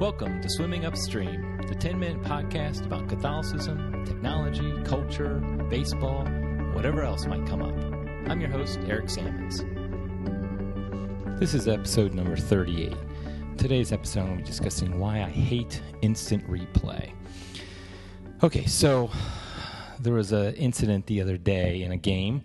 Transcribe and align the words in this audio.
Welcome 0.00 0.40
to 0.40 0.48
Swimming 0.48 0.86
Upstream, 0.86 1.60
the 1.68 1.74
10 1.74 1.98
minute 1.98 2.22
podcast 2.22 2.86
about 2.86 3.06
Catholicism, 3.06 4.02
technology, 4.06 4.82
culture, 4.82 5.34
baseball, 5.68 6.24
whatever 6.72 7.02
else 7.02 7.26
might 7.26 7.46
come 7.46 7.60
up. 7.60 7.74
I'm 8.26 8.40
your 8.40 8.48
host, 8.48 8.80
Eric 8.86 9.10
Sammons. 9.10 9.62
This 11.38 11.52
is 11.52 11.68
episode 11.68 12.14
number 12.14 12.34
38. 12.34 12.94
Today's 13.58 13.92
episode, 13.92 14.20
I'm 14.20 14.26
going 14.28 14.38
to 14.38 14.44
be 14.44 14.48
discussing 14.48 14.98
why 14.98 15.20
I 15.20 15.28
hate 15.28 15.82
instant 16.00 16.48
replay. 16.48 17.12
Okay, 18.42 18.64
so 18.64 19.10
there 19.98 20.14
was 20.14 20.32
an 20.32 20.54
incident 20.54 21.04
the 21.08 21.20
other 21.20 21.36
day 21.36 21.82
in 21.82 21.92
a 21.92 21.98
game 21.98 22.42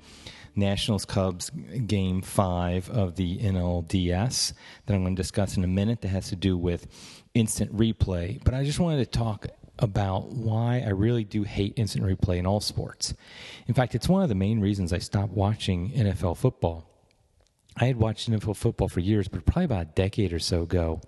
Nationals 0.56 1.06
Cubs 1.06 1.52
game 1.88 2.22
five 2.22 2.90
of 2.90 3.16
the 3.16 3.38
NLDS 3.40 4.54
that 4.86 4.94
I'm 4.94 5.04
going 5.04 5.16
to 5.16 5.22
discuss 5.22 5.58
in 5.58 5.64
a 5.64 5.68
minute 5.68 6.02
that 6.02 6.10
has 6.10 6.30
to 6.30 6.36
do 6.36 6.58
with 6.58 6.88
instant 7.34 7.76
replay. 7.76 8.44
But 8.44 8.54
I 8.54 8.64
just 8.64 8.80
wanted 8.80 8.98
to 9.00 9.20
talk 9.20 9.48
about 9.80 10.32
why 10.32 10.82
I 10.86 10.90
really 10.90 11.24
do 11.24 11.44
hate 11.44 11.74
instant 11.76 12.06
replay 12.06 12.38
in 12.38 12.46
all 12.46 12.62
sports. 12.62 13.14
In 13.68 13.74
fact, 13.74 13.96
it's 13.96 14.08
one 14.08 14.24
of 14.24 14.30
the 14.30 14.36
main 14.36 14.60
reasons 14.62 14.94
I 14.94 15.00
stopped 15.00 15.34
watching 15.34 15.92
NFL 15.92 16.38
football. 16.38 16.90
I 17.78 17.86
had 17.86 17.98
watched 17.98 18.30
NFL 18.30 18.56
football 18.56 18.88
for 18.88 19.02
years, 19.02 19.28
but 19.28 19.46
probably 19.46 19.66
about 19.66 19.82
a 19.82 19.92
decade 19.96 20.32
or 20.32 20.40
so 20.40 20.62
ago, 20.62 21.02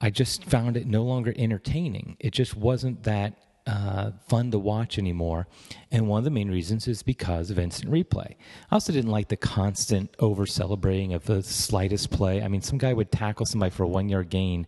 I 0.00 0.10
just 0.10 0.44
found 0.44 0.76
it 0.76 0.86
no 0.86 1.04
longer 1.04 1.32
entertaining. 1.36 2.16
It 2.18 2.32
just 2.32 2.56
wasn't 2.56 3.04
that 3.04 3.34
uh, 3.66 4.10
fun 4.28 4.50
to 4.50 4.58
watch 4.58 4.98
anymore. 4.98 5.46
And 5.90 6.08
one 6.08 6.18
of 6.18 6.24
the 6.24 6.30
main 6.30 6.50
reasons 6.50 6.88
is 6.88 7.02
because 7.02 7.50
of 7.50 7.58
instant 7.58 7.92
replay. 7.92 8.34
I 8.70 8.74
also 8.74 8.92
didn't 8.92 9.10
like 9.10 9.28
the 9.28 9.36
constant 9.36 10.14
over 10.18 10.46
celebrating 10.46 11.12
of 11.12 11.24
the 11.24 11.42
slightest 11.42 12.10
play. 12.10 12.42
I 12.42 12.48
mean, 12.48 12.62
some 12.62 12.78
guy 12.78 12.92
would 12.92 13.12
tackle 13.12 13.46
somebody 13.46 13.70
for 13.70 13.84
a 13.84 13.88
one 13.88 14.08
yard 14.08 14.30
gain, 14.30 14.66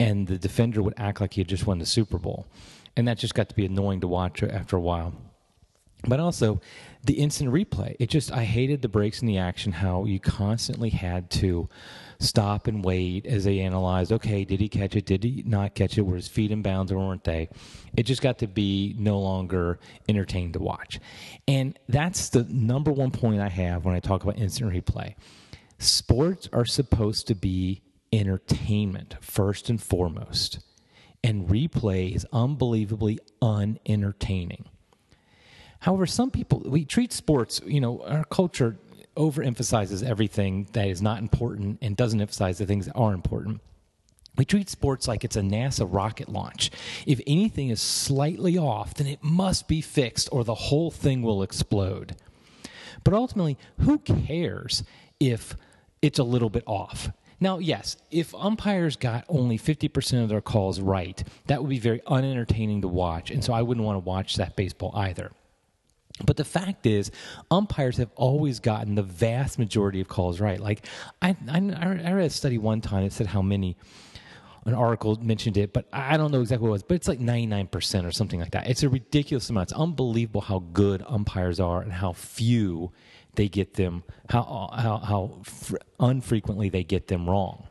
and 0.00 0.26
the 0.26 0.38
defender 0.38 0.82
would 0.82 0.94
act 0.96 1.20
like 1.20 1.34
he 1.34 1.40
had 1.40 1.48
just 1.48 1.66
won 1.66 1.78
the 1.78 1.86
Super 1.86 2.18
Bowl. 2.18 2.46
And 2.96 3.06
that 3.08 3.18
just 3.18 3.34
got 3.34 3.48
to 3.48 3.54
be 3.54 3.64
annoying 3.64 4.00
to 4.00 4.08
watch 4.08 4.42
after 4.42 4.76
a 4.76 4.80
while. 4.80 5.14
But 6.06 6.20
also, 6.20 6.60
the 7.04 7.14
instant 7.14 7.52
replay. 7.52 7.96
It 7.98 8.08
just, 8.08 8.30
I 8.30 8.44
hated 8.44 8.82
the 8.82 8.88
breaks 8.88 9.20
in 9.20 9.26
the 9.26 9.38
action, 9.38 9.72
how 9.72 10.04
you 10.04 10.20
constantly 10.20 10.90
had 10.90 11.30
to 11.30 11.68
stop 12.20 12.66
and 12.66 12.84
wait 12.84 13.26
as 13.26 13.44
they 13.44 13.60
analyzed 13.60 14.12
okay, 14.12 14.44
did 14.44 14.60
he 14.60 14.68
catch 14.68 14.96
it? 14.96 15.06
Did 15.06 15.22
he 15.24 15.42
not 15.46 15.74
catch 15.74 15.96
it? 15.96 16.02
Were 16.02 16.16
his 16.16 16.28
feet 16.28 16.50
in 16.50 16.62
bounds 16.62 16.90
or 16.90 16.98
weren't 16.98 17.24
they? 17.24 17.48
It 17.96 18.04
just 18.04 18.22
got 18.22 18.38
to 18.38 18.46
be 18.46 18.94
no 18.98 19.20
longer 19.20 19.78
entertaining 20.08 20.52
to 20.52 20.58
watch. 20.58 20.98
And 21.46 21.78
that's 21.88 22.28
the 22.30 22.44
number 22.44 22.90
one 22.90 23.10
point 23.10 23.40
I 23.40 23.48
have 23.48 23.84
when 23.84 23.94
I 23.94 24.00
talk 24.00 24.24
about 24.24 24.38
instant 24.38 24.72
replay. 24.72 25.14
Sports 25.78 26.48
are 26.52 26.64
supposed 26.64 27.28
to 27.28 27.34
be 27.34 27.82
entertainment 28.12 29.14
first 29.20 29.70
and 29.70 29.80
foremost. 29.80 30.60
And 31.22 31.48
replay 31.48 32.14
is 32.14 32.26
unbelievably 32.32 33.18
unentertaining. 33.40 34.64
However, 35.80 36.06
some 36.06 36.30
people, 36.30 36.62
we 36.64 36.84
treat 36.84 37.12
sports, 37.12 37.60
you 37.64 37.80
know, 37.80 38.02
our 38.02 38.24
culture 38.24 38.76
overemphasizes 39.18 40.02
everything 40.02 40.68
that 40.72 40.88
is 40.88 41.02
not 41.02 41.18
important 41.18 41.78
and 41.82 41.96
doesn't 41.96 42.20
emphasize 42.20 42.58
the 42.58 42.66
things 42.66 42.86
that 42.86 42.94
are 42.94 43.12
important. 43.12 43.60
We 44.36 44.44
treat 44.44 44.70
sports 44.70 45.08
like 45.08 45.24
it's 45.24 45.36
a 45.36 45.40
NASA 45.40 45.86
rocket 45.88 46.28
launch. 46.28 46.70
If 47.06 47.20
anything 47.26 47.70
is 47.70 47.82
slightly 47.82 48.56
off, 48.56 48.94
then 48.94 49.08
it 49.08 49.22
must 49.22 49.66
be 49.66 49.80
fixed 49.80 50.28
or 50.30 50.44
the 50.44 50.54
whole 50.54 50.92
thing 50.92 51.22
will 51.22 51.42
explode. 51.42 52.14
But 53.02 53.14
ultimately, 53.14 53.58
who 53.80 53.98
cares 53.98 54.84
if 55.18 55.56
it's 56.00 56.20
a 56.20 56.24
little 56.24 56.50
bit 56.50 56.62
off? 56.66 57.10
Now, 57.40 57.58
yes, 57.58 57.96
if 58.10 58.34
umpires 58.34 58.96
got 58.96 59.24
only 59.28 59.58
50% 59.58 60.22
of 60.22 60.28
their 60.28 60.40
calls 60.40 60.80
right, 60.80 61.22
that 61.46 61.60
would 61.60 61.70
be 61.70 61.78
very 61.78 62.00
unentertaining 62.06 62.82
to 62.82 62.88
watch. 62.88 63.30
And 63.30 63.44
so 63.44 63.52
I 63.52 63.62
wouldn't 63.62 63.86
want 63.86 63.96
to 63.96 64.08
watch 64.08 64.36
that 64.36 64.56
baseball 64.56 64.92
either. 64.94 65.32
But 66.24 66.36
the 66.36 66.44
fact 66.44 66.86
is, 66.86 67.10
umpires 67.50 67.96
have 67.98 68.10
always 68.16 68.60
gotten 68.60 68.94
the 68.94 69.02
vast 69.02 69.58
majority 69.58 70.00
of 70.00 70.08
calls 70.08 70.40
right. 70.40 70.58
Like, 70.58 70.86
I, 71.22 71.36
I, 71.48 71.58
I 71.58 72.12
read 72.12 72.26
a 72.26 72.30
study 72.30 72.58
one 72.58 72.80
time 72.80 73.04
that 73.04 73.12
said 73.12 73.26
how 73.26 73.42
many, 73.42 73.76
an 74.68 74.74
article 74.74 75.16
mentioned 75.20 75.56
it, 75.56 75.72
but 75.72 75.88
I 75.92 76.16
don't 76.16 76.30
know 76.30 76.40
exactly 76.40 76.64
what 76.64 76.70
it 76.70 76.72
was, 76.72 76.82
but 76.82 76.94
it's 76.96 77.08
like 77.08 77.20
99% 77.20 78.04
or 78.04 78.12
something 78.12 78.40
like 78.40 78.50
that. 78.52 78.68
It's 78.68 78.82
a 78.82 78.88
ridiculous 78.88 79.48
amount. 79.50 79.70
It's 79.70 79.78
unbelievable 79.78 80.42
how 80.42 80.60
good 80.72 81.02
umpires 81.06 81.58
are 81.60 81.80
and 81.80 81.92
how 81.92 82.12
few 82.12 82.92
they 83.34 83.48
get 83.48 83.74
them, 83.74 84.04
how, 84.28 84.70
how, 84.74 84.98
how 84.98 85.42
unfrequently 86.00 86.68
they 86.68 86.84
get 86.84 87.08
them 87.08 87.28
wrong. 87.28 87.68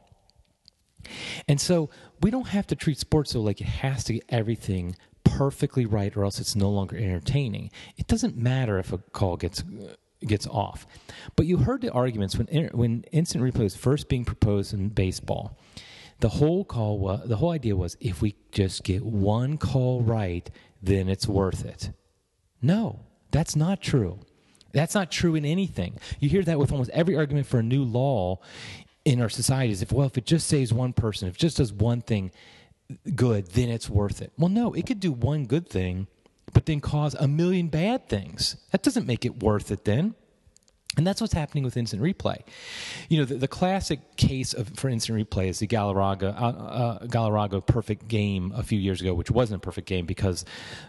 And 1.47 1.59
so 1.59 1.89
we 2.21 2.31
don't 2.31 2.47
have 2.47 2.67
to 2.67 2.75
treat 2.75 2.97
sports 2.97 3.31
so 3.31 3.41
like 3.41 3.61
it 3.61 3.67
has 3.67 4.03
to 4.05 4.13
get 4.13 4.23
everything 4.29 4.95
perfectly 5.29 5.85
right 5.85 6.15
or 6.15 6.23
else 6.23 6.39
it's 6.39 6.55
no 6.55 6.69
longer 6.69 6.97
entertaining. 6.97 7.71
It 7.97 8.07
doesn't 8.07 8.37
matter 8.37 8.79
if 8.79 8.91
a 8.91 8.97
call 8.97 9.37
gets 9.37 9.61
uh, 9.61 9.95
gets 10.25 10.47
off. 10.47 10.87
But 11.35 11.45
you 11.45 11.57
heard 11.57 11.81
the 11.81 11.91
arguments 11.91 12.37
when 12.37 12.69
when 12.73 13.03
instant 13.11 13.43
replay 13.43 13.63
was 13.63 13.75
first 13.75 14.09
being 14.09 14.25
proposed 14.25 14.73
in 14.73 14.89
baseball. 14.89 15.57
The 16.19 16.29
whole 16.29 16.65
call 16.65 16.97
was, 16.97 17.27
the 17.27 17.35
whole 17.35 17.51
idea 17.51 17.75
was 17.75 17.95
if 17.99 18.23
we 18.23 18.35
just 18.51 18.83
get 18.83 19.03
one 19.03 19.59
call 19.59 20.01
right, 20.01 20.49
then 20.81 21.09
it's 21.09 21.27
worth 21.27 21.63
it. 21.63 21.91
No, 22.59 23.01
that's 23.29 23.55
not 23.55 23.81
true. 23.81 24.19
That's 24.73 24.95
not 24.95 25.11
true 25.11 25.35
in 25.35 25.45
anything. 25.45 25.99
You 26.19 26.29
hear 26.29 26.43
that 26.43 26.57
with 26.57 26.71
almost 26.71 26.89
every 26.89 27.15
argument 27.15 27.45
for 27.45 27.59
a 27.59 27.63
new 27.63 27.83
law 27.83 28.39
in 29.05 29.21
our 29.21 29.29
society 29.29 29.71
is 29.71 29.81
if 29.81 29.91
well 29.91 30.07
if 30.07 30.17
it 30.17 30.25
just 30.25 30.47
saves 30.47 30.73
one 30.73 30.93
person, 30.93 31.27
if 31.27 31.35
it 31.35 31.39
just 31.39 31.57
does 31.57 31.71
one 31.71 32.01
thing, 32.01 32.31
good, 33.15 33.47
then 33.51 33.69
it's 33.69 33.89
worth 33.89 34.21
it. 34.21 34.31
Well, 34.37 34.49
no, 34.49 34.73
it 34.73 34.85
could 34.85 34.99
do 34.99 35.11
one 35.11 35.45
good 35.45 35.69
thing, 35.69 36.07
but 36.53 36.65
then 36.65 36.79
cause 36.79 37.13
a 37.15 37.27
million 37.27 37.67
bad 37.67 38.07
things. 38.09 38.57
That 38.71 38.83
doesn't 38.83 39.05
make 39.05 39.25
it 39.25 39.41
worth 39.43 39.71
it 39.71 39.85
then. 39.85 40.15
And 40.95 41.05
that's 41.05 41.21
what's 41.21 41.33
happening 41.33 41.63
with 41.63 41.77
instant 41.77 42.01
replay. 42.01 42.41
You 43.07 43.19
know, 43.19 43.25
the, 43.25 43.35
the 43.35 43.47
classic 43.47 44.15
case 44.15 44.53
of, 44.53 44.69
for 44.69 44.89
instant 44.89 45.19
replay 45.19 45.47
is 45.47 45.59
the 45.59 45.67
Galarraga, 45.67 46.33
uh, 46.35 46.45
uh, 46.47 46.99
Galarraga 47.05 47.63
perfect 47.63 48.07
game 48.07 48.51
a 48.55 48.63
few 48.63 48.79
years 48.79 48.99
ago, 48.99 49.13
which 49.13 49.29
wasn't 49.29 49.61
a 49.61 49.65
perfect 49.65 49.87
game 49.87 50.07
because 50.07 50.43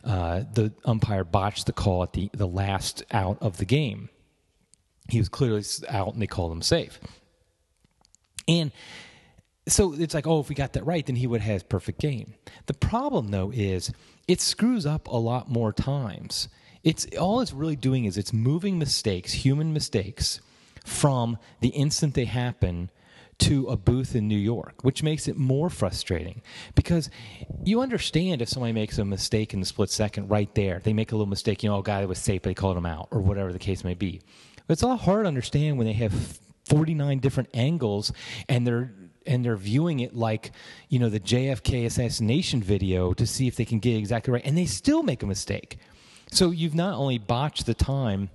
uh, 0.05 0.45
the 0.55 0.73
umpire 0.87 1.25
botched 1.25 1.67
the 1.67 1.75
call 1.75 2.03
at 2.03 2.15
the, 2.15 2.31
the 2.33 2.47
last 2.47 3.05
out 3.11 3.37
of 3.43 3.59
the 3.59 3.67
game. 3.67 4.09
He 5.11 5.19
was 5.19 5.29
clearly 5.29 5.63
out 5.91 6.15
and 6.15 6.23
they 6.23 6.27
called 6.27 6.53
him 6.53 6.63
safe. 6.63 6.99
And 8.47 8.73
so 9.69 9.95
it's 9.95 10.15
like, 10.15 10.27
oh, 10.27 10.41
if 10.41 10.49
we 10.49 10.55
got 10.55 10.73
that 10.75 10.87
right, 10.87 11.05
then 11.05 11.17
he 11.17 11.27
would 11.27 11.41
have 11.41 11.69
perfect 11.69 12.01
game. 12.01 12.35
The 12.67 12.75
problem 12.75 13.31
though 13.31 13.51
is 13.55 13.93
it 14.27 14.41
screws 14.41 14.87
up 14.87 15.09
a 15.09 15.17
lot 15.17 15.49
more 15.49 15.73
times. 15.73 16.49
It's 16.85 17.07
all 17.19 17.41
it's 17.41 17.53
really 17.53 17.77
doing 17.77 18.05
is 18.05 18.17
it's 18.17 18.33
moving 18.33 18.79
mistakes, 18.79 19.33
human 19.33 19.73
mistakes, 19.73 20.41
from 20.85 21.39
the 21.61 21.69
instant 21.69 22.15
they 22.15 22.25
happen 22.25 22.91
to 23.39 23.67
a 23.67 23.77
booth 23.77 24.17
in 24.17 24.27
New 24.27 24.39
York, 24.39 24.83
which 24.83 25.03
makes 25.03 25.29
it 25.29 25.37
more 25.37 25.71
frustrating 25.71 26.43
because 26.75 27.09
you 27.65 27.81
understand 27.81 28.43
if 28.43 28.49
somebody 28.49 28.73
makes 28.73 28.99
a 28.99 29.05
mistake 29.05 29.55
in 29.55 29.61
the 29.61 29.67
split 29.67 29.91
second 29.91 30.29
right 30.29 30.53
there, 30.55 30.81
they 30.83 30.93
make 30.93 31.13
a 31.13 31.15
little 31.15 31.29
mistake, 31.29 31.63
you 31.63 31.69
know, 31.69 31.79
a 31.79 31.83
guy 31.83 32.01
that 32.01 32.09
was 32.09 32.19
safe, 32.19 32.43
but 32.43 32.51
they 32.51 32.55
called 32.55 32.77
him 32.77 32.87
out, 32.87 33.09
or 33.11 33.21
whatever 33.21 33.53
the 33.53 33.59
case 33.59 33.85
may 33.85 33.95
be. 33.95 34.21
But 34.67 34.73
it's 34.73 34.83
a 34.83 34.89
lot 34.89 35.01
hard 35.01 35.25
to 35.25 35.29
understand 35.29 35.79
when 35.79 35.87
they 35.87 35.93
have 35.95 36.13
49 36.65 37.19
different 37.21 37.49
angles 37.55 38.13
and 38.49 38.67
they're 38.67 38.93
and 39.29 39.45
they're 39.45 39.57
viewing 39.57 40.01
it 40.01 40.17
like 40.17 40.51
you 40.89 40.99
know 40.99 41.09
the 41.09 41.21
JFK 41.21 41.87
assassination 41.87 42.63
video 42.63 43.13
to 43.13 43.27
see 43.27 43.47
if 43.47 43.55
they 43.55 43.65
can 43.65 43.79
get 43.79 43.97
exactly 43.97 44.33
right, 44.33 44.45
and 44.45 44.59
they 44.59 44.67
still 44.67 45.03
make 45.03 45.23
a 45.23 45.27
mistake. 45.27 45.79
So 46.33 46.51
you've 46.51 46.75
not 46.75 46.95
only 46.95 47.19
botched 47.19 47.67
the 47.67 47.75
time. 47.75 48.31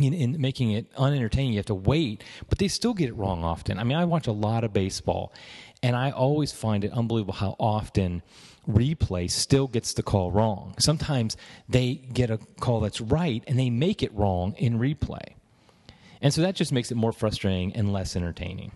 In, 0.00 0.14
in, 0.14 0.40
making 0.40 0.70
it 0.70 0.86
unentertaining, 0.96 1.52
you 1.52 1.58
have 1.58 1.66
to 1.66 1.74
wait, 1.74 2.24
but 2.48 2.56
they 2.56 2.66
still 2.66 2.94
get 2.94 3.10
it 3.10 3.12
wrong 3.14 3.44
often. 3.44 3.78
I 3.78 3.84
mean, 3.84 3.98
I 3.98 4.06
watch 4.06 4.26
a 4.26 4.32
lot 4.32 4.64
of 4.64 4.72
baseball, 4.72 5.34
and 5.82 5.94
I 5.94 6.12
always 6.12 6.50
find 6.50 6.82
it 6.82 6.92
unbelievable 6.92 7.34
how 7.34 7.56
often 7.60 8.22
replay 8.66 9.30
still 9.30 9.66
gets 9.68 9.92
the 9.92 10.02
call 10.02 10.30
wrong. 10.30 10.74
Sometimes 10.78 11.36
they 11.68 11.96
get 11.96 12.30
a 12.30 12.38
call 12.58 12.80
that's 12.80 13.02
right, 13.02 13.44
and 13.46 13.58
they 13.58 13.68
make 13.68 14.02
it 14.02 14.14
wrong 14.14 14.54
in 14.56 14.78
replay. 14.78 15.34
And 16.22 16.32
so 16.32 16.40
that 16.40 16.54
just 16.54 16.72
makes 16.72 16.90
it 16.90 16.94
more 16.94 17.12
frustrating 17.12 17.74
and 17.74 17.92
less 17.92 18.16
entertaining. 18.16 18.72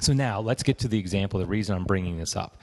So 0.00 0.14
now 0.14 0.40
let's 0.40 0.62
get 0.62 0.78
to 0.80 0.88
the 0.88 0.98
example, 0.98 1.40
the 1.40 1.46
reason 1.46 1.76
I'm 1.76 1.84
bringing 1.84 2.18
this 2.18 2.34
up. 2.34 2.60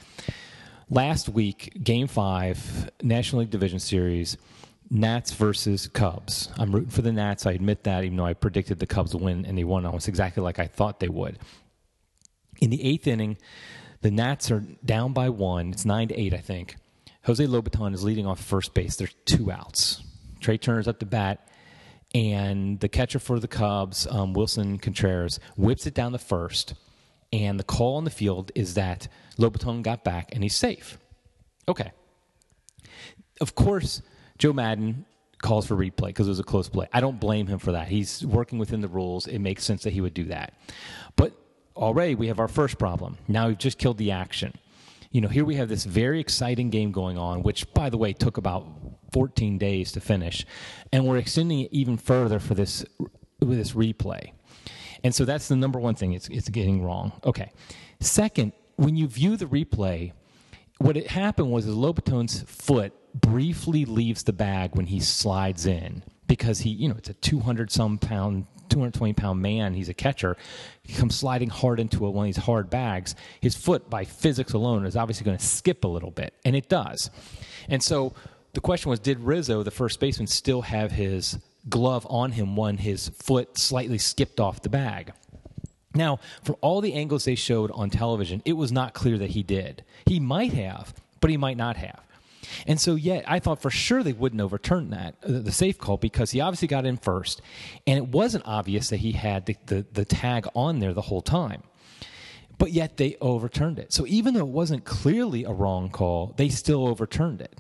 Last 0.90 1.30
week, 1.30 1.84
game 1.84 2.08
five, 2.08 2.90
National 3.04 3.42
League 3.42 3.52
Division 3.52 3.80
Series, 3.80 4.38
Nats 4.90 5.34
versus 5.34 5.88
Cubs. 5.88 6.50
I'm 6.58 6.72
rooting 6.72 6.90
for 6.90 7.02
the 7.02 7.12
Nats. 7.12 7.46
I 7.46 7.52
admit 7.52 7.84
that, 7.84 8.04
even 8.06 8.18
though 8.18 8.26
I 8.26 8.34
predicted 8.34 8.80
the 8.80 8.88
Cubs 8.88 9.14
win, 9.14 9.46
and 9.46 9.58
they 9.58 9.66
won 9.66 9.86
almost 9.86 10.08
exactly 10.08 10.42
like 10.42 10.60
I 10.60 10.68
thought 10.68 11.00
they 11.00 11.10
would. 11.10 11.38
In 12.62 12.70
the 12.70 12.84
eighth 12.84 13.06
inning, 13.06 13.38
the 14.02 14.12
Nats 14.12 14.50
are 14.50 14.64
down 14.84 15.14
by 15.14 15.30
one. 15.30 15.72
It's 15.74 15.86
nine 15.86 16.08
to 16.08 16.20
eight, 16.20 16.34
I 16.34 16.38
think. 16.38 16.76
Jose 17.26 17.46
Lobaton 17.46 17.94
is 17.94 18.04
leading 18.04 18.26
off 18.26 18.40
first 18.40 18.74
base. 18.74 18.96
There's 18.96 19.16
two 19.26 19.52
outs. 19.52 20.02
Trea 20.40 20.58
Turner's 20.58 20.88
up 20.88 21.00
to 21.00 21.06
bat, 21.06 21.50
and 22.16 22.80
the 22.80 22.88
catcher 22.88 23.20
for 23.20 23.40
the 23.40 23.48
Cubs, 23.50 24.08
um, 24.10 24.34
Willson 24.34 24.82
Contreras, 24.82 25.40
whips 25.58 25.86
it 25.86 25.94
down 25.94 26.14
the 26.14 26.18
first 26.18 26.74
and 27.32 27.60
the 27.60 27.64
call 27.64 27.98
on 27.98 28.04
the 28.04 28.10
field 28.10 28.52
is 28.56 28.76
that 28.76 29.08
Lobaton 29.38 29.82
got 29.82 30.04
back 30.04 30.30
and 30.32 30.44
he's 30.44 30.56
safe. 30.56 30.98
Okay. 31.68 31.92
Of 33.42 33.56
course, 33.56 34.02
Joe 34.38 34.54
Maddon 34.54 35.06
calls 35.42 35.68
for 35.68 35.76
replay 35.76 36.08
because 36.08 36.28
it 36.28 36.32
was 36.32 36.40
a 36.40 36.44
close 36.44 36.70
play. 36.70 36.88
I 36.94 37.02
don't 37.02 37.20
blame 37.20 37.48
him 37.48 37.60
for 37.60 37.74
that. 37.74 37.88
He's 37.88 38.26
working 38.26 38.58
within 38.60 38.82
the 38.82 38.88
rules. 38.88 39.28
It 39.28 39.40
makes 39.40 39.64
sense 39.64 39.84
that 39.84 39.94
he 39.94 40.02
would 40.02 40.14
do 40.14 40.26
that. 40.26 40.54
But 41.16 41.34
already 41.76 42.16
we 42.16 42.28
have 42.28 42.40
our 42.40 42.48
first 42.48 42.80
problem. 42.80 43.18
Now 43.28 43.48
we've 43.48 43.58
just 43.58 43.78
killed 43.78 43.98
the 43.98 44.12
action. 44.12 44.54
You 45.12 45.22
know, 45.22 45.28
here 45.30 45.46
we 45.46 45.56
have 45.56 45.70
this 45.70 45.86
very 45.86 46.20
exciting 46.20 46.70
game 46.70 46.92
going 46.92 47.18
on, 47.18 47.44
which, 47.44 47.72
by 47.74 47.90
the 47.90 47.98
way, 47.98 48.14
took 48.14 48.38
about 48.38 48.68
14 49.14 49.58
days 49.58 49.94
to 49.94 50.02
finish, 50.02 50.46
and 50.92 51.06
we're 51.06 51.18
extending 51.18 51.62
it 51.62 51.70
even 51.72 51.98
further 51.98 52.40
for 52.40 52.56
this 52.56 52.84
with 53.40 53.58
this 53.58 53.72
replay. 53.72 54.32
And 55.04 55.14
so 55.14 55.26
that's 55.26 55.48
the 55.48 55.56
number 55.56 55.80
one 55.80 55.96
thing 55.96 56.14
it's, 56.14 56.28
it's 56.30 56.50
getting 56.50 56.84
wrong. 56.84 57.14
Okay. 57.24 57.52
Second, 58.00 58.54
when 58.76 58.96
you 58.96 59.08
view 59.08 59.38
the 59.38 59.46
replay, 59.46 60.12
what 60.80 60.96
had 60.96 61.08
happened 61.08 61.52
was 61.52 61.66
Lobaton's 61.66 62.44
foot 62.44 62.94
briefly 63.20 63.86
leaves 63.86 64.24
the 64.24 64.34
bag 64.34 64.76
when 64.76 64.86
he 64.86 65.00
slides 65.00 65.66
in 65.66 66.04
because 66.28 66.60
he, 66.60 66.70
you 66.70 66.88
know, 66.88 66.96
it's 66.98 67.10
a 67.10 67.14
200 67.16 67.72
some 67.72 67.98
pound, 67.98 68.46
220 68.70 69.14
pound 69.14 69.42
man. 69.42 69.74
He's 69.74 69.90
a 69.90 69.94
catcher. 69.94 70.38
He 70.84 70.94
comes 70.94 71.16
sliding 71.16 71.50
hard 71.50 71.80
into 71.80 72.06
a, 72.06 72.12
one 72.12 72.28
of 72.28 72.36
these 72.36 72.44
hard 72.44 72.70
bags. 72.70 73.16
His 73.42 73.56
foot, 73.56 73.90
by 73.90 74.06
physics 74.06 74.54
alone, 74.54 74.86
is 74.86 74.96
obviously 74.96 75.26
going 75.26 75.38
to 75.38 75.46
skip 75.46 75.84
a 75.84 75.88
little 75.88 76.12
bit, 76.12 76.34
and 76.46 76.56
it 76.56 76.70
does. 76.70 77.10
And 77.70 77.82
so 77.82 78.14
the 78.54 78.62
question 78.62 78.90
was 78.90 79.00
did 79.00 79.20
Rizzo, 79.20 79.64
the 79.64 79.72
first 79.72 80.00
baseman, 80.00 80.28
still 80.28 80.62
have 80.62 80.92
his 80.92 81.40
glove 81.70 82.06
on 82.10 82.32
him 82.32 82.56
when 82.56 82.78
his 82.78 83.10
foot 83.10 83.58
slightly 83.58 83.98
skipped 83.98 84.40
off 84.40 84.62
the 84.62 84.70
bag? 84.70 85.14
Now, 85.94 86.20
from 86.44 86.56
all 86.62 86.82
the 86.82 86.94
angles 86.94 87.26
they 87.26 87.36
showed 87.36 87.72
on 87.72 87.90
television, 87.90 88.42
it 88.46 88.54
was 88.54 88.72
not 88.72 88.94
clear 88.94 89.18
that 89.18 89.32
he 89.32 89.44
did. 89.44 89.84
He 90.06 90.20
might 90.20 90.54
have, 90.54 90.94
but 91.20 91.30
he 91.30 91.38
might 91.38 91.58
not 91.58 91.76
have. 91.78 92.02
And 92.66 92.80
so, 92.80 92.96
yet, 92.96 93.26
I 93.28 93.40
thought 93.40 93.62
for 93.62 93.70
sure 93.70 94.04
they 94.04 94.14
wouldn't 94.14 94.42
overturn 94.42 94.92
that, 94.92 95.16
uh, 95.24 95.40
the 95.40 95.52
safe 95.52 95.78
call, 95.78 95.98
because 95.98 96.32
he 96.32 96.40
obviously 96.40 96.68
got 96.68 96.86
in 96.86 96.98
first. 96.98 97.42
And 97.86 97.98
it 97.98 98.08
wasn't 98.08 98.48
obvious 98.48 98.90
that 98.90 98.98
he 98.98 99.12
had 99.14 99.46
the, 99.48 99.58
the, 99.66 99.86
the 99.92 100.06
tag 100.06 100.48
on 100.56 100.80
there 100.80 100.94
the 100.94 101.02
whole 101.02 101.22
time. 101.22 101.64
But 102.58 102.72
yet 102.72 102.98
they 102.98 103.18
overturned 103.22 103.80
it. 103.80 103.92
So 103.92 104.06
even 104.08 104.34
though 104.34 104.42
it 104.42 104.48
wasn't 104.48 104.86
clearly 104.86 105.44
a 105.44 105.52
wrong 105.52 105.90
call, 105.90 106.34
they 106.38 106.50
still 106.50 106.88
overturned 106.88 107.42
it. 107.42 107.60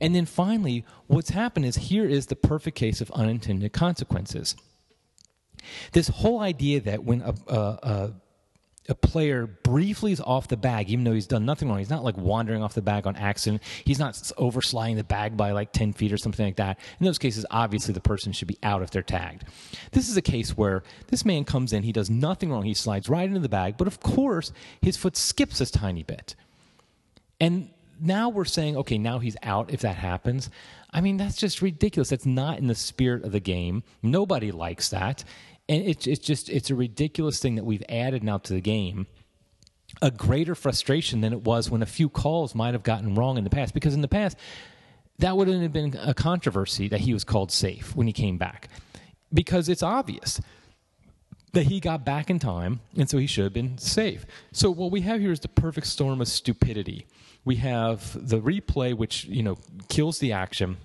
And 0.00 0.14
then 0.14 0.26
finally, 0.26 0.84
what's 1.06 1.30
happened 1.30 1.66
is 1.66 1.76
here 1.76 2.06
is 2.06 2.26
the 2.26 2.36
perfect 2.36 2.76
case 2.76 3.00
of 3.00 3.10
unintended 3.12 3.72
consequences. 3.72 4.56
This 5.92 6.08
whole 6.08 6.40
idea 6.40 6.80
that 6.80 7.04
when 7.04 7.20
a, 7.22 7.34
a, 7.46 7.56
a, 7.56 8.12
a, 8.88 8.94
player 8.94 9.46
briefly 9.46 10.12
is 10.12 10.20
off 10.20 10.48
the 10.48 10.56
bag, 10.56 10.88
even 10.88 11.04
though 11.04 11.12
he's 11.12 11.26
done 11.26 11.44
nothing 11.44 11.68
wrong, 11.68 11.78
he's 11.78 11.90
not 11.90 12.02
like 12.02 12.16
wandering 12.16 12.62
off 12.62 12.74
the 12.74 12.82
bag 12.82 13.06
on 13.06 13.14
accident, 13.16 13.62
he's 13.84 13.98
not 13.98 14.14
oversliding 14.14 14.96
the 14.96 15.04
bag 15.04 15.36
by 15.36 15.52
like 15.52 15.72
10 15.72 15.92
feet 15.92 16.12
or 16.12 16.16
something 16.16 16.46
like 16.46 16.56
that. 16.56 16.78
In 16.98 17.04
those 17.04 17.18
cases, 17.18 17.44
obviously 17.50 17.92
the 17.92 18.00
person 18.00 18.32
should 18.32 18.48
be 18.48 18.58
out 18.62 18.82
if 18.82 18.90
they're 18.90 19.02
tagged. 19.02 19.44
This 19.92 20.08
is 20.08 20.16
a 20.16 20.22
case 20.22 20.56
where 20.56 20.82
this 21.08 21.24
man 21.24 21.44
comes 21.44 21.72
in, 21.72 21.82
he 21.82 21.92
does 21.92 22.08
nothing 22.08 22.50
wrong, 22.50 22.62
he 22.62 22.74
slides 22.74 23.08
right 23.08 23.28
into 23.28 23.40
the 23.40 23.48
bag, 23.48 23.76
but 23.76 23.86
of 23.86 24.00
course, 24.00 24.52
his 24.80 24.96
foot 24.96 25.16
skips 25.16 25.60
a 25.60 25.70
tiny 25.70 26.02
bit. 26.02 26.34
And 27.38 27.70
now 28.00 28.28
we're 28.28 28.44
saying, 28.44 28.76
okay, 28.78 28.98
now 28.98 29.18
he's 29.18 29.36
out 29.42 29.72
if 29.72 29.80
that 29.80 29.96
happens. 29.96 30.50
I 30.90 31.00
mean, 31.00 31.16
that's 31.16 31.36
just 31.36 31.62
ridiculous. 31.62 32.10
That's 32.10 32.26
not 32.26 32.58
in 32.58 32.66
the 32.66 32.74
spirit 32.74 33.24
of 33.24 33.32
the 33.32 33.40
game. 33.40 33.82
Nobody 34.02 34.50
likes 34.50 34.88
that. 34.90 35.24
And 35.68 35.84
it's, 35.84 36.06
it's 36.06 36.24
just, 36.24 36.48
it's 36.48 36.70
a 36.70 36.74
ridiculous 36.74 37.38
thing 37.38 37.54
that 37.56 37.64
we've 37.64 37.84
added 37.88 38.24
now 38.24 38.38
to 38.38 38.52
the 38.52 38.60
game. 38.60 39.06
A 40.02 40.10
greater 40.10 40.54
frustration 40.54 41.20
than 41.20 41.32
it 41.32 41.42
was 41.42 41.70
when 41.70 41.82
a 41.82 41.86
few 41.86 42.08
calls 42.08 42.54
might 42.54 42.74
have 42.74 42.82
gotten 42.82 43.14
wrong 43.14 43.38
in 43.38 43.44
the 43.44 43.50
past. 43.50 43.74
Because 43.74 43.94
in 43.94 44.00
the 44.00 44.08
past, 44.08 44.36
that 45.18 45.36
wouldn't 45.36 45.62
have 45.62 45.72
been 45.72 45.96
a 46.00 46.14
controversy 46.14 46.88
that 46.88 47.00
he 47.00 47.12
was 47.12 47.24
called 47.24 47.52
safe 47.52 47.94
when 47.94 48.06
he 48.06 48.12
came 48.12 48.38
back. 48.38 48.68
Because 49.32 49.68
it's 49.68 49.82
obvious 49.82 50.40
that 51.52 51.64
he 51.64 51.80
got 51.80 52.04
back 52.04 52.30
in 52.30 52.38
time, 52.38 52.80
and 52.96 53.10
so 53.10 53.18
he 53.18 53.26
should 53.26 53.44
have 53.44 53.52
been 53.52 53.76
safe. 53.78 54.24
So 54.52 54.70
what 54.70 54.90
we 54.90 55.00
have 55.02 55.20
here 55.20 55.32
is 55.32 55.40
the 55.40 55.48
perfect 55.48 55.86
storm 55.88 56.20
of 56.20 56.28
stupidity 56.28 57.06
we 57.44 57.56
have 57.56 58.16
the 58.28 58.40
replay, 58.40 58.94
which 58.94 59.24
you 59.24 59.42
know 59.42 59.58
kills 59.88 60.18
the 60.18 60.32
action. 60.32 60.76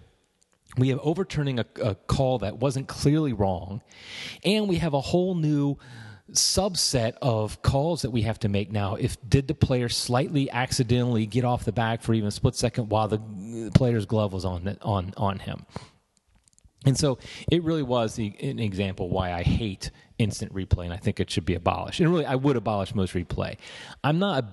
We 0.78 0.90
have 0.90 1.00
overturning 1.00 1.60
a, 1.60 1.66
a 1.82 1.96
call 1.96 2.40
that 2.40 2.58
wasn't 2.58 2.88
clearly 2.88 3.34
wrong, 3.34 3.82
and 4.44 4.68
we 4.68 4.78
have 4.78 4.94
a 4.94 5.02
whole 5.02 5.36
new 5.36 5.78
subset 6.32 7.14
of 7.22 7.62
calls 7.62 8.02
that 8.02 8.10
we 8.10 8.24
have 8.24 8.40
to 8.40 8.50
make 8.50 8.72
now. 8.72 8.96
If 8.96 9.18
did 9.28 9.48
the 9.48 9.54
player 9.54 9.90
slightly 9.90 10.50
accidentally 10.50 11.26
get 11.28 11.46
off 11.46 11.66
the 11.66 11.72
bag 11.72 12.02
for 12.02 12.14
even 12.14 12.28
a 12.28 12.32
split 12.32 12.56
second 12.56 12.90
while 12.90 13.08
the 13.08 13.72
player's 13.76 14.06
glove 14.06 14.34
was 14.34 14.46
on 14.46 14.78
on 14.82 15.14
on 15.18 15.40
him? 15.40 15.66
And 16.86 16.98
so 16.98 17.18
it 17.52 17.64
really 17.64 17.84
was 17.84 18.16
the, 18.16 18.36
an 18.42 18.60
example 18.60 19.10
why 19.10 19.34
I 19.34 19.42
hate 19.42 19.90
instant 20.20 20.54
replay, 20.54 20.86
and 20.86 20.94
I 20.94 20.98
think 20.98 21.20
it 21.20 21.32
should 21.32 21.46
be 21.46 21.56
abolished. 21.56 22.00
And 22.00 22.12
really, 22.12 22.26
I 22.26 22.36
would 22.36 22.56
abolish 22.56 22.94
most 22.94 23.14
replay. 23.14 23.58
I'm 24.04 24.20
not 24.20 24.44
a 24.44 24.48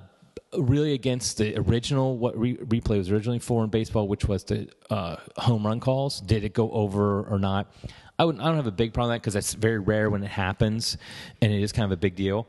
really 0.59 0.93
against 0.93 1.39
the 1.39 1.57
original 1.59 2.19
what 2.19 2.37
re- 2.39 2.57
replay 2.57 2.99
was 2.99 3.11
originally 3.11 3.39
for 3.39 3.65
in 3.65 3.71
baseball, 3.71 4.09
which 4.09 4.27
was 4.27 4.45
the 4.45 4.69
uh, 4.91 5.17
home 5.37 5.67
run 5.67 5.81
calls. 5.81 6.21
Did 6.21 6.45
it 6.45 6.53
go 6.53 6.71
over 6.71 7.23
or 7.23 7.39
not? 7.39 7.73
I 8.19 8.25
would 8.25 8.39
I 8.39 8.45
don't 8.45 8.57
have 8.57 8.67
a 8.67 8.73
big 8.73 8.93
problem 8.93 9.11
with 9.11 9.17
that 9.17 9.23
because 9.23 9.35
that's 9.35 9.55
very 9.55 9.79
rare 9.79 10.11
when 10.11 10.23
it 10.23 10.31
happens, 10.31 10.97
and 11.41 11.53
it 11.53 11.63
is 11.63 11.73
kind 11.73 11.87
of 11.87 11.93
a 11.93 11.97
big 11.97 12.15
deal. 12.15 12.47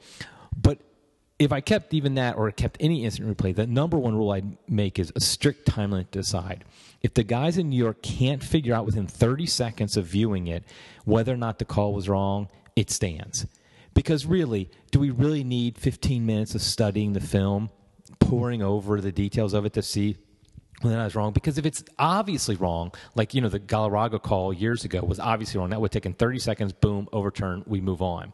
But 0.56 0.80
if 1.40 1.52
I 1.52 1.62
kept 1.62 1.94
even 1.94 2.16
that 2.16 2.36
or 2.36 2.52
kept 2.52 2.78
any 2.80 3.06
instant 3.06 3.36
replay, 3.36 3.56
the 3.56 3.66
number 3.66 3.98
one 3.98 4.16
rule 4.16 4.32
I'd 4.32 4.58
make 4.70 5.00
is 5.00 5.12
a 5.16 5.20
strict 5.20 5.66
time 5.66 5.92
limit 5.92 6.12
to 6.12 6.20
decide. 6.20 6.64
If 7.02 7.16
the 7.16 7.24
guys 7.24 7.58
in 7.58 7.70
New 7.70 7.78
York 7.78 8.02
can't 8.02 8.44
figure 8.44 8.74
out 8.74 8.86
within 8.86 9.08
30 9.08 9.46
seconds 9.46 9.98
of 9.98 10.06
viewing 10.06 10.48
it 10.48 10.64
whether 11.06 11.34
or 11.34 11.38
not 11.38 11.60
the 11.60 11.66
call 11.66 11.94
was 11.94 12.08
wrong, 12.08 12.50
it 12.76 12.90
stands. 12.92 13.46
Because 13.94 14.26
really, 14.26 14.70
do 14.92 15.00
we 15.00 15.10
really 15.10 15.44
need 15.44 15.78
15 15.78 16.26
minutes 16.26 16.56
of 16.56 16.62
studying 16.62 17.14
the 17.14 17.20
film 17.20 17.70
poring 18.19 18.62
over 18.62 19.01
the 19.01 19.12
details 19.12 19.54
of 19.54 19.65
it 19.65 19.74
to 19.74 19.81
see 19.81 20.18
whether 20.81 21.00
I 21.00 21.06
was 21.06 21.15
wrong. 21.15 21.33
Because 21.33 21.57
if 21.57 21.65
it's 21.65 21.83
obviously 21.98 22.56
wrong, 22.56 22.92
like 23.15 23.33
you 23.33 23.42
know 23.42 23.50
the 23.50 23.60
Galarraga 23.60 24.21
call 24.21 24.54
years 24.54 24.83
ago 24.86 25.01
was 25.01 25.19
obviously 25.19 25.60
wrong, 25.60 25.69
that 25.69 25.81
would 25.81 25.92
take 25.92 26.06
in 26.06 26.13
30 26.13 26.39
seconds. 26.39 26.74
Boom, 26.74 27.07
overturn. 27.12 27.63
We 27.65 27.81
move 27.81 28.01
on. 28.01 28.33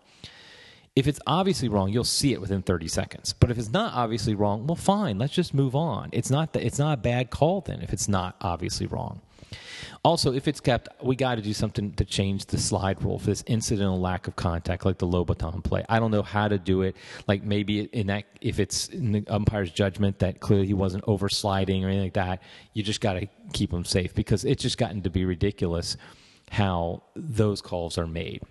If 0.95 1.07
it's 1.07 1.19
obviously 1.27 1.69
wrong, 1.69 1.89
you'll 1.89 2.03
see 2.03 2.33
it 2.33 2.41
within 2.41 2.61
30 2.61 2.87
seconds. 2.87 3.33
But 3.33 3.51
if 3.51 3.57
it's 3.57 3.71
not 3.71 3.93
obviously 3.93 4.35
wrong, 4.35 4.67
well, 4.67 4.75
fine. 4.75 5.17
Let's 5.17 5.33
just 5.33 5.53
move 5.53 5.75
on. 5.75 6.09
It's 6.11 6.29
not 6.29 6.55
it's 6.55 6.79
not 6.79 6.93
a 6.93 7.01
bad 7.01 7.29
call 7.29 7.61
then 7.61 7.81
if 7.81 7.93
it's 7.93 8.07
not 8.07 8.35
obviously 8.41 8.87
wrong. 8.87 9.21
Also, 10.03 10.33
if 10.33 10.47
it's 10.47 10.59
kept, 10.59 10.87
we 11.03 11.15
got 11.15 11.35
to 11.35 11.41
do 11.41 11.53
something 11.53 11.91
to 11.93 12.05
change 12.05 12.45
the 12.45 12.57
slide 12.57 13.01
rule 13.03 13.19
for 13.19 13.25
this 13.27 13.43
incidental 13.47 13.99
lack 13.99 14.27
of 14.27 14.35
contact, 14.35 14.85
like 14.85 14.97
the 14.97 15.07
Lobaton 15.07 15.63
play. 15.63 15.83
I 15.89 15.99
don't 15.99 16.11
know 16.11 16.23
how 16.23 16.47
to 16.47 16.57
do 16.57 16.83
it. 16.83 16.95
Like 17.27 17.43
maybe 17.43 17.81
in 17.81 18.07
that, 18.07 18.25
if 18.39 18.59
it's 18.59 18.87
in 18.87 19.11
the 19.11 19.23
umpire's 19.27 19.71
judgment 19.71 20.19
that 20.19 20.39
clearly 20.39 20.67
he 20.67 20.73
wasn't 20.73 21.03
oversliding 21.05 21.83
or 21.83 21.87
anything 21.87 22.03
like 22.03 22.13
that, 22.13 22.41
you 22.73 22.83
just 22.83 23.01
got 23.01 23.13
to 23.13 23.27
keep 23.51 23.73
him 23.73 23.83
safe 23.83 24.13
because 24.15 24.45
it's 24.45 24.63
just 24.63 24.77
gotten 24.77 25.01
to 25.01 25.09
be 25.09 25.25
ridiculous 25.25 25.97
how 26.51 27.03
those 27.15 27.61
calls 27.61 27.97
are 27.97 28.07
made. 28.07 28.41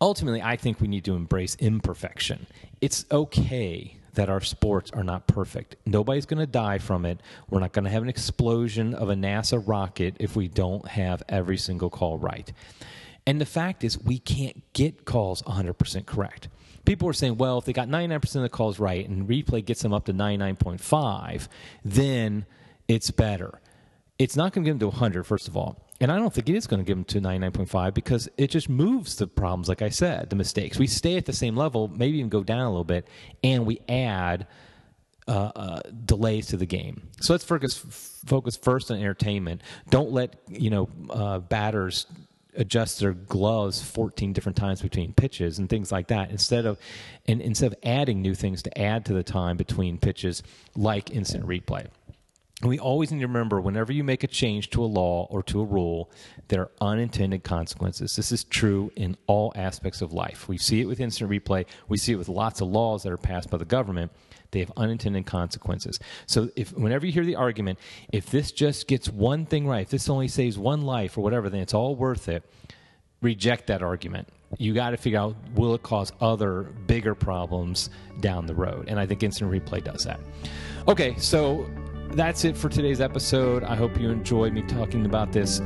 Ultimately, 0.00 0.42
I 0.42 0.56
think 0.56 0.80
we 0.80 0.88
need 0.88 1.04
to 1.06 1.14
embrace 1.14 1.56
imperfection. 1.58 2.46
It's 2.82 3.06
okay 3.10 3.96
that 4.16 4.28
our 4.28 4.40
sports 4.40 4.90
are 4.90 5.04
not 5.04 5.26
perfect. 5.26 5.76
Nobody's 5.86 6.26
going 6.26 6.40
to 6.40 6.46
die 6.46 6.78
from 6.78 7.06
it. 7.06 7.20
We're 7.48 7.60
not 7.60 7.72
going 7.72 7.84
to 7.84 7.90
have 7.90 8.02
an 8.02 8.08
explosion 8.08 8.92
of 8.94 9.08
a 9.08 9.14
NASA 9.14 9.62
rocket 9.64 10.16
if 10.18 10.36
we 10.36 10.48
don't 10.48 10.86
have 10.88 11.22
every 11.28 11.56
single 11.56 11.88
call 11.88 12.18
right. 12.18 12.52
And 13.26 13.40
the 13.40 13.46
fact 13.46 13.84
is, 13.84 13.98
we 13.98 14.18
can't 14.18 14.62
get 14.72 15.04
calls 15.04 15.42
100% 15.42 16.06
correct. 16.06 16.48
People 16.84 17.08
are 17.08 17.12
saying, 17.12 17.36
well, 17.36 17.58
if 17.58 17.64
they 17.64 17.72
got 17.72 17.88
99% 17.88 18.36
of 18.36 18.42
the 18.42 18.48
calls 18.48 18.78
right 18.78 19.08
and 19.08 19.28
replay 19.28 19.64
gets 19.64 19.82
them 19.82 19.92
up 19.92 20.04
to 20.06 20.12
99.5, 20.12 21.48
then 21.84 22.46
it's 22.86 23.10
better. 23.10 23.60
It's 24.18 24.36
not 24.36 24.52
going 24.52 24.64
to 24.64 24.68
get 24.68 24.72
them 24.78 24.78
to 24.80 24.88
100, 24.88 25.24
first 25.24 25.48
of 25.48 25.56
all. 25.56 25.85
And 26.00 26.12
I 26.12 26.18
don't 26.18 26.32
think 26.32 26.48
it 26.48 26.54
is 26.54 26.66
going 26.66 26.80
to 26.80 26.84
give 26.84 26.96
them 26.96 27.04
to 27.04 27.20
99.5 27.20 27.94
because 27.94 28.28
it 28.36 28.50
just 28.50 28.68
moves 28.68 29.16
the 29.16 29.26
problems, 29.26 29.68
like 29.68 29.80
I 29.82 29.88
said, 29.88 30.28
the 30.28 30.36
mistakes. 30.36 30.78
We 30.78 30.86
stay 30.86 31.16
at 31.16 31.24
the 31.24 31.32
same 31.32 31.56
level, 31.56 31.88
maybe 31.88 32.18
even 32.18 32.28
go 32.28 32.42
down 32.42 32.60
a 32.60 32.68
little 32.68 32.84
bit, 32.84 33.08
and 33.42 33.64
we 33.64 33.80
add 33.88 34.46
uh, 35.28 35.52
uh, 35.56 35.80
delays 36.04 36.48
to 36.48 36.56
the 36.56 36.66
game. 36.66 37.08
So 37.20 37.32
let's 37.32 37.44
focus 37.44 37.76
focus 38.26 38.56
first 38.56 38.90
on 38.90 38.98
entertainment. 38.98 39.62
Don't 39.90 40.12
let 40.12 40.36
you 40.48 40.70
know 40.70 40.88
uh, 41.10 41.38
batters 41.40 42.06
adjust 42.56 43.00
their 43.00 43.12
gloves 43.12 43.82
14 43.82 44.32
different 44.32 44.56
times 44.56 44.80
between 44.80 45.12
pitches 45.12 45.58
and 45.58 45.68
things 45.68 45.92
like 45.92 46.08
that 46.08 46.30
instead 46.30 46.64
of 46.64 46.78
and 47.26 47.40
instead 47.40 47.72
of 47.72 47.78
adding 47.82 48.22
new 48.22 48.34
things 48.34 48.62
to 48.62 48.80
add 48.80 49.04
to 49.04 49.12
the 49.12 49.22
time 49.22 49.56
between 49.56 49.98
pitches 49.98 50.42
like 50.74 51.10
instant 51.10 51.46
replay 51.46 51.86
we 52.62 52.78
always 52.78 53.12
need 53.12 53.20
to 53.20 53.26
remember 53.26 53.60
whenever 53.60 53.92
you 53.92 54.02
make 54.02 54.24
a 54.24 54.26
change 54.26 54.70
to 54.70 54.82
a 54.82 54.86
law 54.86 55.26
or 55.28 55.42
to 55.42 55.60
a 55.60 55.64
rule, 55.64 56.10
there 56.48 56.62
are 56.62 56.70
unintended 56.80 57.44
consequences. 57.44 58.16
This 58.16 58.32
is 58.32 58.44
true 58.44 58.90
in 58.96 59.16
all 59.26 59.52
aspects 59.56 60.00
of 60.00 60.14
life. 60.14 60.48
We 60.48 60.56
see 60.56 60.80
it 60.80 60.86
with 60.86 60.98
instant 61.00 61.30
replay, 61.30 61.66
we 61.88 61.98
see 61.98 62.12
it 62.12 62.16
with 62.16 62.30
lots 62.30 62.62
of 62.62 62.68
laws 62.68 63.02
that 63.02 63.12
are 63.12 63.18
passed 63.18 63.50
by 63.50 63.58
the 63.58 63.66
government. 63.66 64.10
They 64.52 64.60
have 64.60 64.72
unintended 64.76 65.26
consequences. 65.26 65.98
So, 66.26 66.48
if 66.56 66.72
whenever 66.72 67.04
you 67.04 67.12
hear 67.12 67.24
the 67.24 67.34
argument, 67.34 67.78
if 68.10 68.26
this 68.30 68.52
just 68.52 68.86
gets 68.86 69.08
one 69.08 69.44
thing 69.44 69.66
right, 69.66 69.82
if 69.82 69.90
this 69.90 70.08
only 70.08 70.28
saves 70.28 70.56
one 70.56 70.82
life 70.82 71.18
or 71.18 71.20
whatever, 71.22 71.50
then 71.50 71.60
it's 71.60 71.74
all 71.74 71.94
worth 71.94 72.28
it. 72.28 72.42
Reject 73.20 73.66
that 73.66 73.82
argument. 73.82 74.28
You 74.56 74.72
got 74.72 74.90
to 74.90 74.96
figure 74.96 75.18
out 75.18 75.36
will 75.56 75.74
it 75.74 75.82
cause 75.82 76.12
other 76.20 76.62
bigger 76.86 77.14
problems 77.14 77.90
down 78.20 78.46
the 78.46 78.54
road, 78.54 78.86
and 78.88 78.98
I 78.98 79.04
think 79.04 79.22
instant 79.22 79.50
replay 79.50 79.82
does 79.82 80.04
that. 80.04 80.20
Okay, 80.88 81.16
so 81.18 81.68
that's 82.10 82.44
it 82.44 82.56
for 82.56 82.68
today's 82.68 83.00
episode. 83.00 83.64
I 83.64 83.74
hope 83.74 83.98
you 83.98 84.10
enjoyed 84.10 84.52
me 84.52 84.62
talking 84.62 85.06
about 85.06 85.32
this 85.32 85.60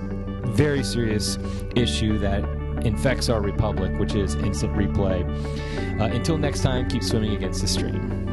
very 0.45 0.83
serious 0.83 1.39
issue 1.77 2.19
that 2.19 2.45
infects 2.85 3.29
our 3.29 3.41
republic, 3.41 3.99
which 3.99 4.15
is 4.15 4.35
instant 4.37 4.75
replay. 4.75 5.23
Uh, 6.01 6.05
until 6.05 6.39
next 6.39 6.63
time, 6.63 6.89
keep 6.89 7.03
swimming 7.03 7.35
against 7.35 7.61
the 7.61 7.69
stream. 7.69 8.30